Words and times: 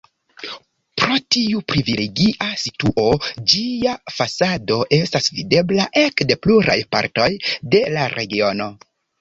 Pro 0.99 1.17
tiu 1.35 1.59
privilegia 1.73 2.47
situo 2.61 3.05
ĝia 3.53 3.93
fasado 4.15 4.79
estas 4.99 5.31
videbla 5.37 5.87
ekde 6.05 6.39
pluraj 6.47 6.79
partoj 6.97 7.29
de 7.77 7.85
la 7.99 8.09
regiono. 8.17 8.73